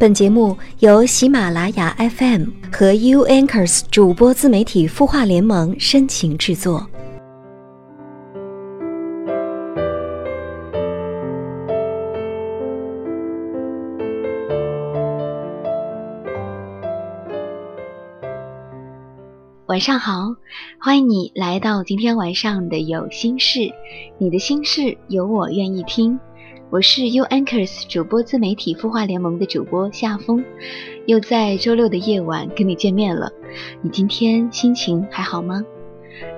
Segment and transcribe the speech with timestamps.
[0.00, 6.86] 本节目由喜马拉雅 FM 和 U Anchors 主播自媒体孵化联盟深情制作。
[19.66, 20.36] 晚上好，
[20.78, 23.72] 欢迎你来到今天晚上的有心事，
[24.18, 26.20] 你的心事有我愿意听。
[26.70, 30.44] 我是 U Anchors 主播自媒体孵化联盟的主播夏风，
[31.06, 33.32] 又在周六的夜晚跟你见面了。
[33.80, 35.64] 你今天心情还好吗？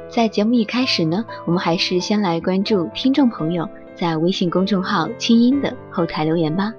[0.09, 6.73] 在节目一开始呢，我们还是先来关注听众朋友在微信公众号“清音”的后台留言吧。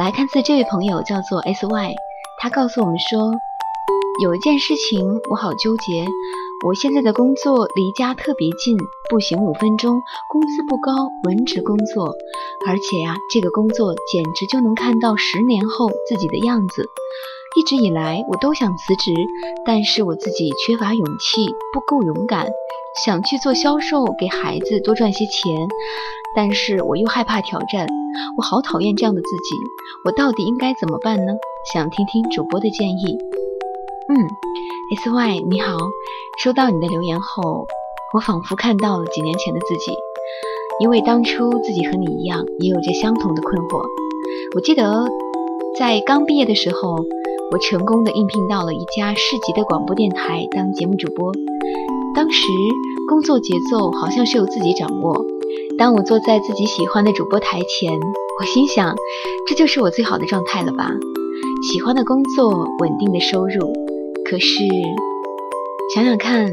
[0.00, 1.94] 来看自这位朋友叫做 S Y，
[2.40, 3.30] 他告诉我们说，
[4.24, 6.04] 有一件事情我好纠结。
[6.62, 8.76] 我现在的工作离家特别近，
[9.08, 10.92] 步行五分钟，工资不高，
[11.24, 12.12] 文职工作，
[12.66, 16.84] 而且呀，这个工作简直就能看到十年后自己的样子。
[17.56, 19.10] 一直以来我都想辞职，
[19.64, 22.46] 但是我自己缺乏勇气，不够勇敢，
[23.06, 25.66] 想去做销售，给孩子多赚些钱，
[26.36, 27.86] 但是我又害怕挑战，
[28.36, 29.56] 我好讨厌这样的自己，
[30.04, 31.32] 我到底应该怎么办呢？
[31.72, 33.16] 想听听主播的建议。
[34.10, 34.28] 嗯
[34.90, 35.76] ，S Y 你好，
[36.42, 37.66] 收到你的留言后，
[38.12, 39.92] 我仿佛看到了几年前的自己，
[40.80, 43.84] 因为当初自己和你一样，也有着相同的困惑。
[44.54, 45.06] 我记得
[45.78, 46.96] 在刚毕业的时候，
[47.52, 51.32] 我成功的应聘到了一家市级的广播电台当节目主播。
[52.14, 52.48] 当时
[53.08, 55.24] 工作节奏好像是由自己掌握。
[55.78, 57.92] 当我坐在自己喜欢的主播台前，
[58.40, 58.94] 我心想，
[59.46, 60.90] 这就是我最好的状态了吧？
[61.70, 63.89] 喜欢的工作，稳定的收入。
[64.30, 64.46] 可是，
[65.92, 66.46] 想想看，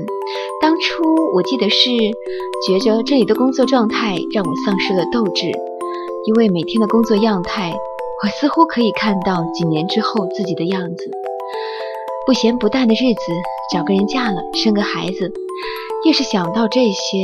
[0.60, 1.04] 当初
[1.36, 1.92] 我记得是
[2.66, 5.46] 觉着这里的工作状态让我丧失了斗志，
[6.26, 7.72] 因为每天的工作样态，
[8.24, 11.12] 我似乎可以看到几年之后自己的样子。
[12.26, 13.22] 不咸不淡的日子，
[13.72, 15.32] 找个人嫁了，生个孩子，
[16.04, 17.20] 越是想到这些，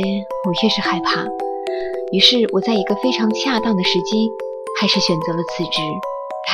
[0.46, 1.26] 我越是害怕。
[2.12, 4.30] 于是，我在一个非常恰当的时机，
[4.80, 5.82] 还是选择了辞职，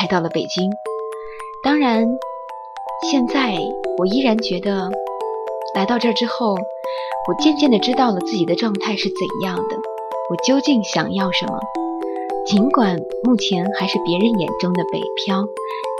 [0.01, 0.71] 来到了北京。
[1.63, 2.09] 当然。
[3.09, 3.57] 现在
[3.97, 4.91] 我依然觉得，
[5.75, 9.77] 来到这儿之后，我渐渐的知道了自己的状态是怎样的，
[10.29, 11.59] 我究竟想要什么。
[12.47, 15.43] 尽管目前还是别人眼中的北漂，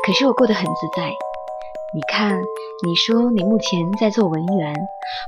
[0.07, 1.11] 可是我过得很自在。
[1.95, 2.39] 你看，
[2.87, 4.75] 你说你目前在做文员，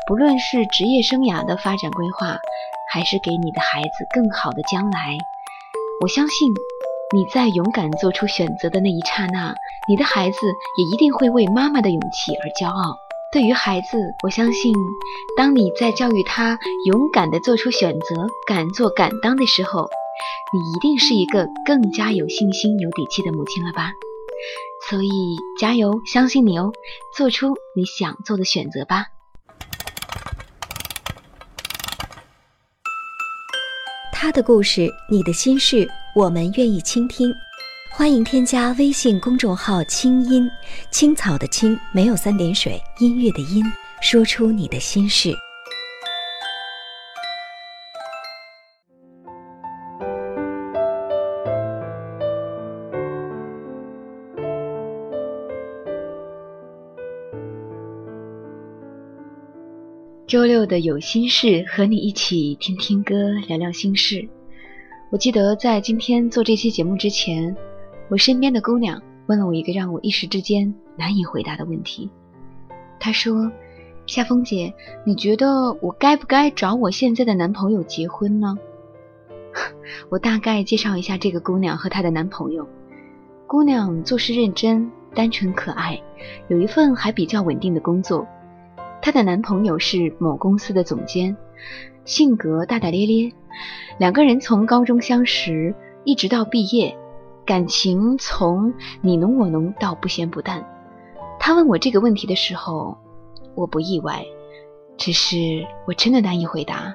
[0.06, 2.36] 不论是职业生涯的发展规划，
[2.92, 5.16] 还是给你的孩子更好的将来，
[6.02, 6.52] 我相信。
[7.14, 9.54] 你在勇敢做出选择的那一刹那，
[9.86, 10.38] 你的孩子
[10.78, 12.96] 也一定会为妈妈的勇气而骄傲。
[13.30, 14.74] 对于孩子，我相信，
[15.36, 19.90] 当你在教育他勇敢地做出选择、敢做敢当的时候，
[20.54, 23.92] 你一定是一个更加有信心、有底气的母亲了吧？
[24.88, 26.72] 所以加油，相信你哦，
[27.14, 29.08] 做出你想做的选择吧。
[34.10, 35.86] 他的故事，你的心事。
[36.14, 37.34] 我们愿意倾听，
[37.90, 40.46] 欢迎添加微信公众号“清音
[40.90, 43.64] 青草”的青没有三点水，音乐的音，
[44.02, 45.34] 说出你的心事。
[60.26, 63.14] 周六的有心事，和你一起听听歌，
[63.48, 64.28] 聊聊心事。
[65.12, 67.54] 我记得在今天做这期节目之前，
[68.08, 72.08] 我身边的姑娘问了我一个让我一时之间难以回答的问题。
[72.98, 73.52] 她说
[74.08, 74.72] ：“夏风姐，
[75.04, 78.56] 你觉得我该不该找我现在的男朋友结婚呢？”
[80.08, 82.66] 我大概介绍一下这个姑娘和她的男朋友。
[83.46, 86.00] 姑娘做事认真、单纯可爱，
[86.48, 88.26] 有一份还比较稳定的工作。
[89.02, 91.36] 她的男朋友是某公司的总监。
[92.06, 93.30] 性格大大咧咧，
[93.98, 95.74] 两个人从高中相识，
[96.04, 96.96] 一直到毕业，
[97.44, 100.66] 感情从你侬我侬到不咸不淡。
[101.38, 102.96] 他问我这个问题的时候，
[103.54, 104.24] 我不意外，
[104.96, 106.94] 只是我真的难以回答。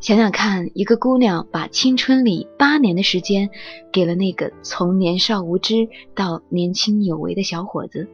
[0.00, 3.48] 想想看，一个姑娘把青春里八年的时间
[3.92, 8.08] 给了那个从年少无知到年轻有为的小伙子，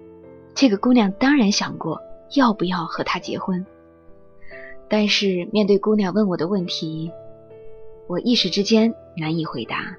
[0.54, 1.98] 这个姑娘当然想过
[2.36, 3.64] 要不要和他结婚。
[4.88, 7.10] 但是面对姑娘问我的问题，
[8.06, 9.96] 我一时之间难以回答。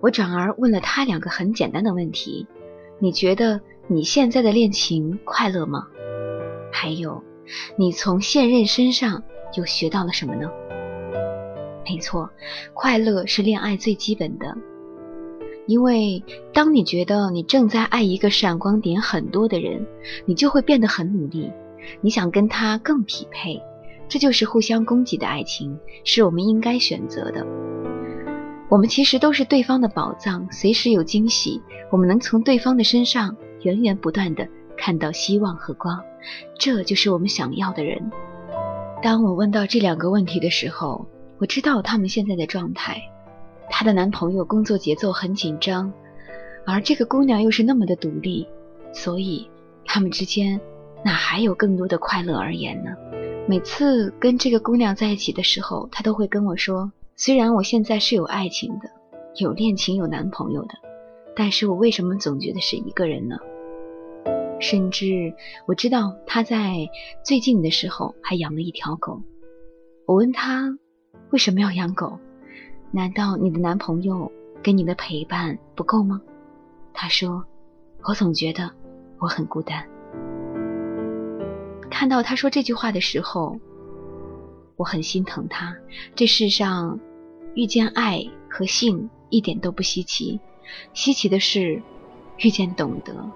[0.00, 2.46] 我转而问了她两个很简单的问题：
[2.98, 5.86] 你觉得你现在的恋情快乐吗？
[6.72, 7.22] 还有，
[7.76, 9.22] 你从现任身上
[9.56, 10.50] 又学到了什么呢？
[11.84, 12.30] 没错，
[12.72, 14.56] 快乐是恋爱最基本的。
[15.66, 19.86] 因为当你觉得你正在爱一个闪光点很多的人，
[20.24, 21.52] 你就会变得很努力，
[22.00, 23.62] 你想跟他更匹配。
[24.12, 27.46] 这就是互相供给的爱情，是我们应该选择的。
[28.68, 31.62] 我们其实都是对方的宝藏，随时有惊喜。
[31.90, 35.98] 我们能从对方的身上源源不断的看到希望和光，
[36.58, 38.12] 这就是我们想要的人。
[39.02, 41.06] 当我问到这两个问题的时候，
[41.38, 43.00] 我知道他们现在的状态。
[43.70, 45.90] 她的男朋友工作节奏很紧张，
[46.66, 48.46] 而这个姑娘又是那么的独立，
[48.92, 49.48] 所以
[49.86, 50.60] 他们之间
[51.02, 52.90] 哪还有更多的快乐而言呢？
[53.48, 58.88] 每次跟这个姑娘在一起的时候，她都会跟我说：“虽然我现在是有爱情的，
[59.36, 60.74] 有恋情，有男朋友的，
[61.34, 63.36] 但是我为什么总觉得是一个人呢？”
[64.60, 65.34] 甚至
[65.66, 66.88] 我知道她在
[67.24, 69.20] 最近的时候还养了一条狗。
[70.06, 70.78] 我问她
[71.30, 72.18] 为什么要养狗？
[72.92, 74.30] 难道你的男朋友
[74.62, 76.22] 给你的陪伴不够吗？
[76.94, 77.44] 她说
[78.06, 78.70] ：“我总觉得
[79.18, 79.84] 我很孤单。”
[81.92, 83.60] 看到他说这句话的时候，
[84.76, 85.76] 我很心疼他。
[86.16, 86.98] 这世上
[87.54, 90.40] 遇见爱和性一点都不稀奇，
[90.94, 91.82] 稀奇的是
[92.38, 93.30] 遇见懂得。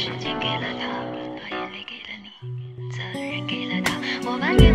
[0.00, 0.86] 时间给了他，
[1.36, 4.69] 把眼泪给了你，责任给了他，我把。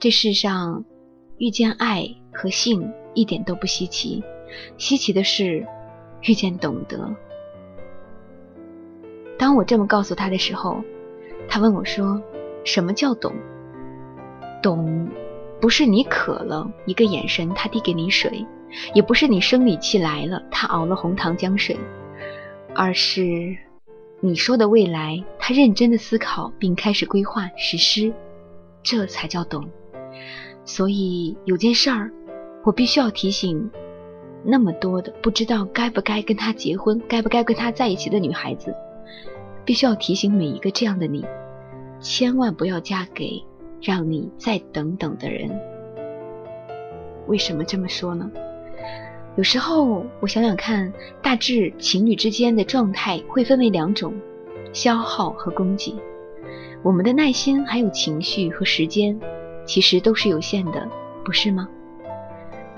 [0.00, 0.84] 这世上
[1.38, 4.22] 遇见爱和性一点都不稀奇，
[4.76, 5.66] 稀奇的是
[6.22, 7.12] 遇见懂得。
[9.36, 10.84] 当我这么告诉他的时候，
[11.48, 12.22] 他问我说
[12.64, 13.34] ：“什么叫懂？
[14.62, 15.08] 懂，
[15.60, 18.46] 不是你渴了，一个眼神，他递给你水；
[18.94, 21.76] 也不是你生理期来了，他熬了红糖姜水，
[22.72, 23.56] 而是
[24.20, 28.12] 你说的未来，他认真的思考并开始规划实施，
[28.84, 29.68] 这才叫懂。
[30.68, 32.12] 所以有件事儿，
[32.62, 33.70] 我必须要提醒
[34.44, 38.74] 那么多的不知道该不该跟他结婚，该不该跟他在一起的女孩子。”
[39.64, 41.24] 必须要提醒每一个这样的你，
[42.00, 43.42] 千万不要嫁给
[43.80, 45.50] 让你再等等的人。
[47.28, 48.30] 为什么这么说呢？
[49.36, 54.12] 有时候我想想看，大致情侣之间的状态会分为两种：
[54.74, 55.94] 消耗和供给。
[56.82, 59.18] 我们的耐心、还有情绪和时间，
[59.68, 60.88] 其实都是有限的，
[61.22, 61.68] 不是吗？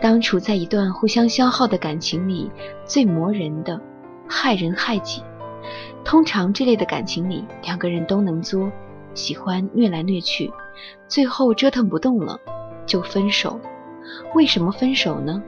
[0.00, 2.50] 当处在一段互相消耗的感情里，
[2.84, 3.80] 最磨人的，
[4.28, 5.22] 害人害己。
[6.04, 8.72] 通常这类的感情里，两个人都能作，
[9.14, 10.50] 喜欢虐来虐去，
[11.06, 12.40] 最后折腾不动了，
[12.86, 13.60] 就分手。
[14.34, 15.40] 为什么分手呢？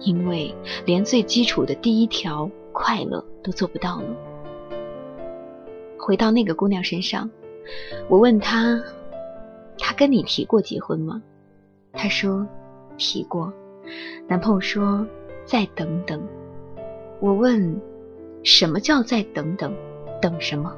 [0.00, 0.52] 因为
[0.84, 4.06] 连最基础的第一条快乐都做不到了。
[5.98, 7.30] 回到那个姑娘身上，
[8.08, 8.82] 我问她
[9.78, 11.22] ：“她跟你提过结婚吗？”
[11.94, 12.46] 她说
[12.98, 13.52] ：“提过。”
[14.28, 15.06] 男朋友说
[15.46, 16.20] ：“再等等。”
[17.20, 17.80] 我问
[18.44, 19.74] ：“什么叫再等等？”
[20.20, 20.76] 等什么？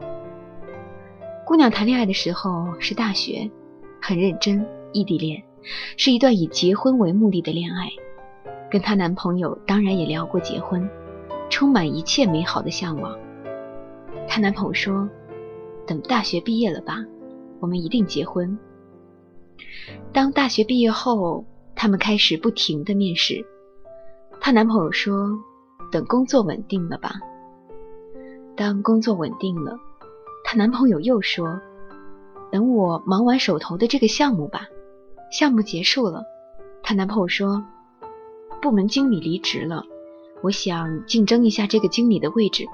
[1.46, 3.50] 姑娘谈恋爱的时候是大学，
[4.00, 5.42] 很认真，异地恋，
[5.96, 7.88] 是一段以结婚为目的的恋爱。
[8.70, 10.88] 跟她男朋友当然也聊过结婚，
[11.48, 13.18] 充满一切美好的向往。
[14.28, 15.08] 她男朋友说
[15.86, 17.04] ：“等大学毕业了吧，
[17.58, 18.56] 我们一定结婚。”
[20.12, 23.44] 当大学毕业后，他们开始不停的面试。
[24.40, 25.30] 她男朋友说
[25.92, 27.12] ：“等工作稳定了吧。”
[28.56, 29.76] 当工作稳定了，
[30.44, 31.60] 她男朋友又说
[32.50, 34.62] ：“等我忙完手头的这个项目吧。”
[35.32, 36.24] 项目结束了，
[36.82, 37.64] 她男朋友说
[38.60, 39.84] ：“部门经理离职了，
[40.42, 42.66] 我想竞争一下这个经理的位置。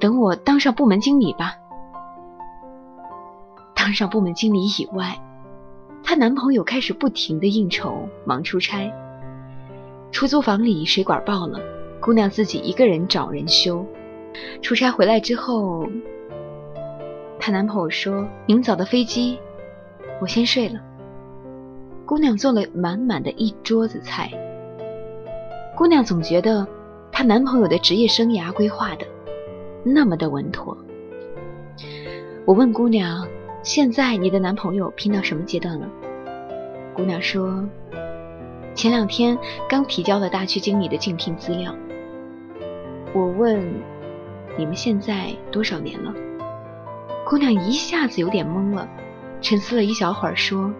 [0.00, 1.52] 等我当上部门经理吧。”
[3.76, 5.20] 当上部门经理以外，
[6.04, 8.92] 她男朋友开始不停的应酬，忙出差。
[10.12, 11.58] 出租房里水管爆了，
[11.98, 13.84] 姑娘自己一个人找人修。
[14.60, 15.88] 出差回来之后，
[17.40, 19.38] 她男朋友说：“明早的飞机，
[20.20, 20.78] 我先睡了。”
[22.06, 24.30] 姑娘做了满满的一桌子菜。
[25.74, 26.66] 姑娘总觉得
[27.10, 29.06] 她男朋友的职业生涯规划的
[29.82, 30.76] 那么的稳妥。
[32.44, 33.26] 我问姑娘
[33.64, 35.88] ：“现在你的男朋友拼到什么阶段了？”
[36.94, 37.68] 姑娘说
[38.76, 39.36] ：“前两天
[39.68, 41.74] 刚提交了大区经理的竞聘资料。”
[43.12, 43.82] 我问。
[44.56, 46.14] 你们现在多少年了？
[47.26, 48.88] 姑娘一下子有点懵了，
[49.40, 50.72] 沉思了一小会儿，说：“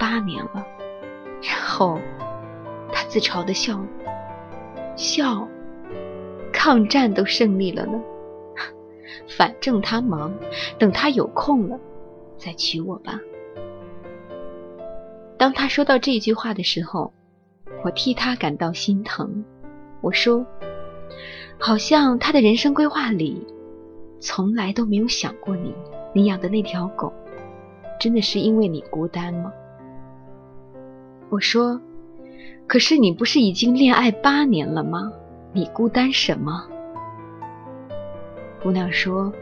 [0.00, 0.66] 八年了。”
[1.42, 2.00] 然后
[2.90, 3.86] 她自嘲的笑了，
[4.96, 5.46] 笑，
[6.50, 8.00] 抗战都胜利了呢。
[9.36, 10.32] 反正他忙，
[10.78, 11.78] 等他有空了
[12.38, 13.20] 再娶我吧。
[15.36, 17.12] 当他说到这句话的时候，
[17.84, 19.44] 我替他感到心疼。
[20.00, 20.46] 我说。
[21.60, 23.44] 好像他的人生规划里，
[24.20, 25.74] 从来都没有想过你。
[26.14, 27.12] 你养的那条狗，
[27.98, 29.52] 真的是因为你孤单吗？
[31.30, 31.80] 我说，
[32.68, 35.12] 可是你不是已经恋爱八年了吗？
[35.52, 36.68] 你孤单什么？
[38.62, 39.32] 姑娘说，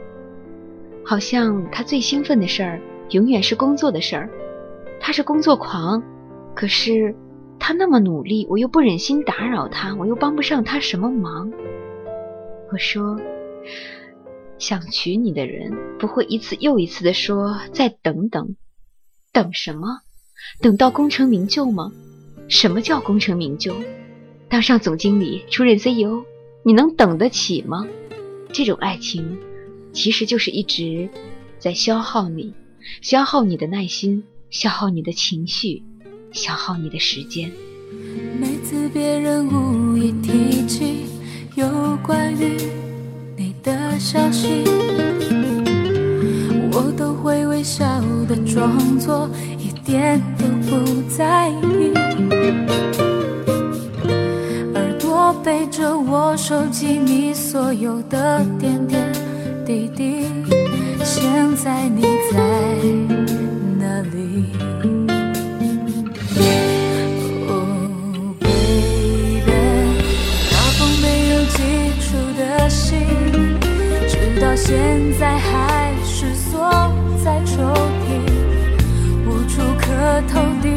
[1.07, 4.29] 好像他最兴奋的事儿，永远是工作的事儿。
[5.01, 6.03] 他是工作狂，
[6.53, 7.15] 可是
[7.61, 11.53] 他那么努力，我又不忍心打扰他，我又帮不上他什么忙。
[12.73, 13.21] 我说
[14.59, 18.57] ：“想娶你的人不会一次又一次的说再等等，
[19.33, 20.01] 等什么？
[20.61, 21.93] 等到功成名就吗？
[22.49, 23.77] 什么叫功成名就？
[24.49, 26.25] 当上总经理、出任 CEO，
[26.65, 27.87] 你能等得起吗？
[28.53, 29.39] 这种爱情
[29.97, 31.09] 其实就是一直
[31.59, 32.53] 在消耗你，
[33.01, 35.83] 消耗你的耐心，消耗你的情绪，
[36.33, 37.51] 消耗你的时间。”
[38.39, 41.07] 每次别人无意提起。
[41.55, 41.67] 有
[42.07, 42.59] 关于
[43.35, 44.63] 你的消息，
[46.71, 47.87] 我都会微笑
[48.29, 51.95] 的装作一点都不在意。
[54.75, 59.11] 耳朵背着我收集你所有的点点
[59.67, 60.23] 弟弟，
[61.03, 62.39] 现在你在
[63.81, 64.47] 哪里
[67.49, 69.43] ？Oh baby，
[70.53, 71.57] 那封没有寄
[72.01, 72.07] 出
[72.39, 73.01] 的信，
[74.07, 74.73] 直到现
[75.19, 76.55] 在还是锁
[77.25, 77.57] 在抽
[78.07, 78.23] 屉，
[79.27, 80.71] 无处可投递。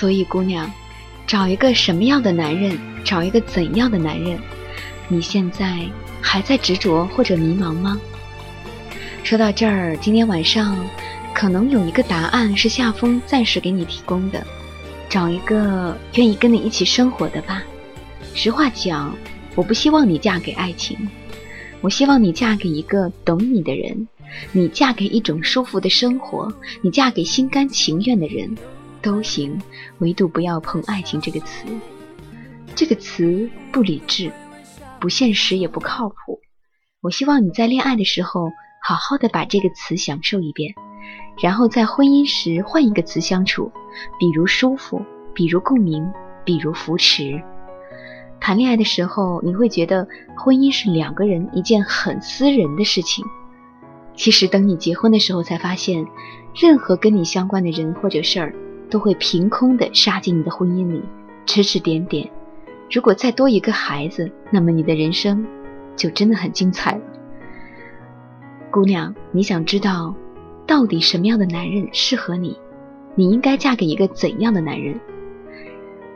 [0.00, 0.72] 所以，姑娘，
[1.26, 4.40] 找一个什么样的男人，找一个怎样的男人？
[5.08, 5.78] 你现在
[6.22, 8.00] 还在执着或者迷茫吗？
[9.22, 10.74] 说到这儿，今天晚上
[11.34, 14.42] 可能有一个答案是夏风暂时给你提供的：
[15.10, 17.62] 找一个愿意跟你一起生活的吧。
[18.34, 19.14] 实话讲，
[19.54, 20.96] 我不希望你嫁给爱情，
[21.82, 24.08] 我希望你嫁给一个懂你的人，
[24.52, 28.50] 你嫁给一种舒服的生活，你嫁给心甘情愿的人。
[29.02, 29.60] 都行，
[29.98, 31.66] 唯独不要碰“爱情”这个词。
[32.74, 34.30] 这个词不理智、
[35.00, 36.40] 不现实，也不靠谱。
[37.00, 38.50] 我希望你在恋爱的时候，
[38.82, 40.74] 好好的把这个词享受一遍，
[41.42, 43.72] 然后在婚姻时换一个词相处，
[44.18, 45.02] 比如舒服，
[45.34, 46.10] 比如共鸣，
[46.44, 47.42] 比如扶持。
[48.40, 53.24] 谈恋爱的时候，你会觉得婚姻是两个人一件很私人的事情。
[54.14, 56.06] 其实等你结婚的时候，才发现，
[56.54, 58.54] 任何跟你相关的人或者事儿。
[58.90, 61.02] 都会凭空的杀进你的婚姻里，
[61.46, 62.28] 指指点点。
[62.90, 65.46] 如果再多一个孩子，那么你的人生
[65.96, 67.00] 就真的很精彩了。
[68.70, 70.14] 姑娘，你想知道
[70.66, 72.58] 到底什么样的男人适合你？
[73.14, 74.98] 你应该嫁给一个怎样的男人？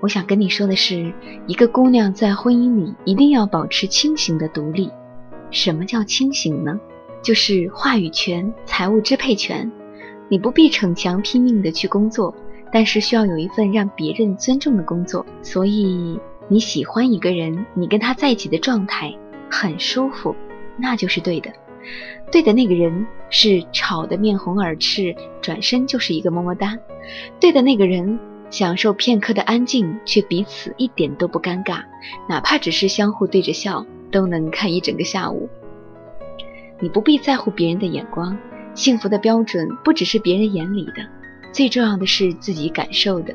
[0.01, 1.13] 我想跟你说的是，
[1.47, 4.91] 一个姑娘在婚姻里一定要保持清醒的独立。
[5.51, 6.79] 什么叫清醒呢？
[7.23, 9.71] 就是话语权、财务支配权。
[10.29, 12.35] 你不必逞强拼命的去工作。
[12.75, 19.15] 但是需要有一份让别人尊重的工作，所以你喜欢一个人，你跟他在一起的状态
[19.49, 20.35] 很舒服，
[20.77, 21.53] 那就是对的。
[22.33, 26.77] 对的那个人是吵得面红耳赤，转身就是一个么么哒；
[27.39, 28.19] 对的那个人
[28.51, 31.85] 享受片刻的安静，却彼此一点都不尴尬，
[32.29, 35.49] 哪怕只是相互对着笑，都能看一整个下午。
[36.81, 38.37] 你不必在乎别人的眼光，
[38.75, 41.24] 幸福的标准不只是别人眼里的。
[41.55, 43.33] 最重要的是自己感受的。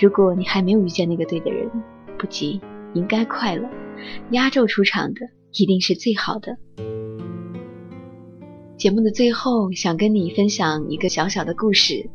[0.00, 1.68] 如果你还没有遇见那个对的人，
[2.16, 2.60] 不急，
[2.94, 3.68] 应该快了。
[4.30, 5.22] 压轴出场的
[5.54, 6.56] 一定是最好的。
[8.76, 12.08] 节目的最后，想跟你分享一个小小的故事。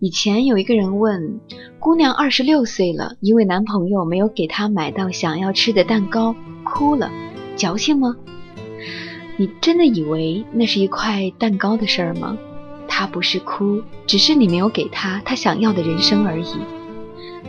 [0.00, 1.40] 以前有一个人问
[1.80, 7.10] 姑娘，二十六岁了，因为男朋友没有给她买到想要吃的蛋糕，哭了，
[7.56, 8.14] 矫情吗？
[9.38, 12.36] 你真的以为那是一块蛋糕的事儿吗？
[12.96, 16.54] 他不是哭，只是你没有给他他想要的人生而已。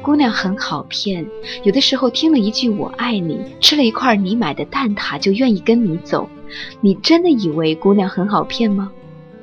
[0.01, 1.23] 姑娘很好骗，
[1.63, 6.27] 有的时候听了一句“我爱你”，吃了一块你买的蛋挞，就愿意跟你走。
[6.81, 8.91] 你真的以为姑娘很好骗吗？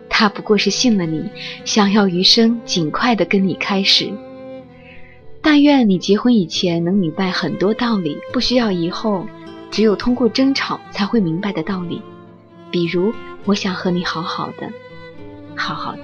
[0.09, 1.31] 她不过是信了你，
[1.65, 4.13] 想要余生尽快的跟你开始。
[5.41, 9.25] 但愿你结婚以前能明白很多道理，不需要以后
[9.71, 12.03] 只有通过争吵才会明白的道理。
[12.73, 13.13] 比如，
[13.45, 14.69] 我想和你好好的。
[15.57, 16.03] 好好的，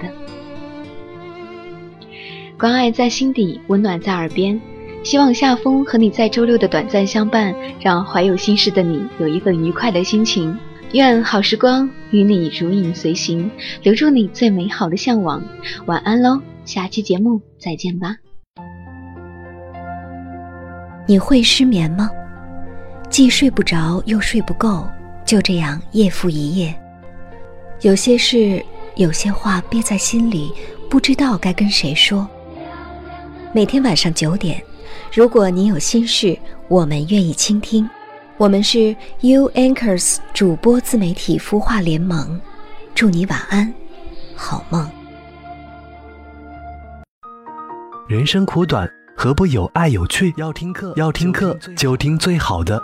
[2.57, 4.59] 关爱在心底，温暖在耳边。
[5.01, 10.57] 希望夏风和你在周六的短暂相伴，让怀有心事的你有一份愉快的心情。
[10.91, 13.49] 愿好时光与你如影随形，
[13.81, 15.41] 留住你最美好的向往。
[15.85, 18.15] 晚安喽，下期节目再见吧。
[21.07, 22.09] 你会失眠吗？
[23.09, 24.85] 既睡不着又睡不够，
[25.25, 26.75] 就这样夜复一夜。
[27.81, 28.61] 有些事。
[28.99, 30.53] 有些话憋在心里，
[30.89, 32.27] 不知道该跟谁说。
[33.53, 34.61] 每天晚上九点，
[35.13, 37.89] 如果你有心事，我们愿意倾听。
[38.35, 42.41] 我们是 U Anchors 主播自媒体孵化联盟，
[42.93, 43.73] 祝你晚安，
[44.35, 44.85] 好梦。
[48.09, 48.85] 人生苦短，
[49.15, 50.33] 何不有爱有趣？
[50.35, 52.83] 要听课，要听课就听最好的。